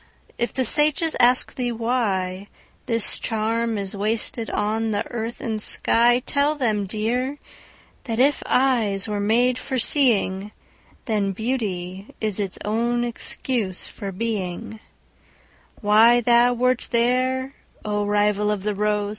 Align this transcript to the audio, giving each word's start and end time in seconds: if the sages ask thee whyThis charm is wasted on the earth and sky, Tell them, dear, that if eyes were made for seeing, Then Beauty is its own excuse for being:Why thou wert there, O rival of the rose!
if 0.37 0.53
the 0.53 0.65
sages 0.65 1.15
ask 1.19 1.53
thee 1.53 1.71
whyThis 1.71 3.21
charm 3.21 3.77
is 3.77 3.95
wasted 3.95 4.49
on 4.49 4.89
the 4.89 5.05
earth 5.11 5.41
and 5.41 5.61
sky, 5.61 6.23
Tell 6.25 6.55
them, 6.55 6.87
dear, 6.87 7.37
that 8.05 8.17
if 8.19 8.41
eyes 8.47 9.07
were 9.07 9.19
made 9.19 9.59
for 9.59 9.77
seeing, 9.77 10.51
Then 11.05 11.33
Beauty 11.33 12.15
is 12.19 12.39
its 12.39 12.57
own 12.65 13.03
excuse 13.03 13.85
for 13.87 14.11
being:Why 14.11 16.19
thou 16.21 16.55
wert 16.55 16.87
there, 16.89 17.53
O 17.85 18.03
rival 18.07 18.49
of 18.49 18.63
the 18.63 18.73
rose! 18.73 19.09